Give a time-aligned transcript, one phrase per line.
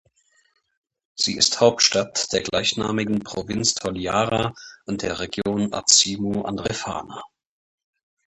[1.13, 4.55] Sie ist Hauptstadt der gleichnamigen Provinz Toliara
[4.87, 7.21] und der Region Atsimo-Andrefana.